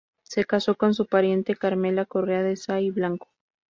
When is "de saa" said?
2.41-2.81